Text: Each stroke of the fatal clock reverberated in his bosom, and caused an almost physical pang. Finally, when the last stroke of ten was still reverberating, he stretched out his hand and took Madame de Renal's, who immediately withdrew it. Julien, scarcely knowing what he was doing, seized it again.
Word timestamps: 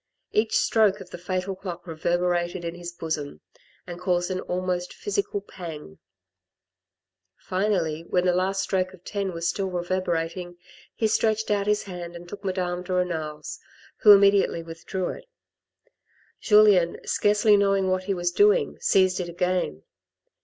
Each 0.31 0.57
stroke 0.57 0.99
of 0.99 1.11
the 1.11 1.19
fatal 1.19 1.55
clock 1.55 1.85
reverberated 1.85 2.65
in 2.65 2.73
his 2.73 2.91
bosom, 2.91 3.41
and 3.85 3.99
caused 3.99 4.31
an 4.31 4.39
almost 4.41 4.95
physical 4.95 5.41
pang. 5.41 5.99
Finally, 7.37 8.05
when 8.09 8.25
the 8.25 8.33
last 8.33 8.63
stroke 8.63 8.95
of 8.95 9.03
ten 9.03 9.31
was 9.31 9.47
still 9.47 9.67
reverberating, 9.69 10.57
he 10.95 11.05
stretched 11.05 11.51
out 11.51 11.67
his 11.67 11.83
hand 11.83 12.15
and 12.15 12.27
took 12.27 12.43
Madame 12.43 12.81
de 12.81 12.91
Renal's, 12.91 13.59
who 13.97 14.11
immediately 14.11 14.63
withdrew 14.63 15.09
it. 15.09 15.25
Julien, 16.39 16.97
scarcely 17.05 17.55
knowing 17.55 17.87
what 17.91 18.05
he 18.05 18.15
was 18.15 18.31
doing, 18.31 18.79
seized 18.79 19.19
it 19.19 19.29
again. 19.29 19.83